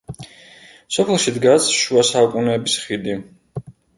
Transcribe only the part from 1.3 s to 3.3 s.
დგას შუა საუკუნეების ხიდი.